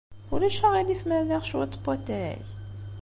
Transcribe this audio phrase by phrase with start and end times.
[0.33, 2.41] Ulac aɣilif ma rniɣ cwiṭ n watay?